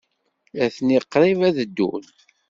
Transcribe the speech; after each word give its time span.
Atni 0.63 0.97
qrib 1.11 1.39
ad 1.47 1.57
ddun. 1.67 2.05